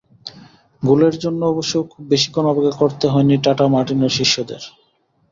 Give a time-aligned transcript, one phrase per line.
[0.83, 4.61] গোলের জন্য অবশ্য খুব বেশিক্ষণ অপেক্ষা করতে হয়নি টাটা মার্টিনোর শিষ্যদের।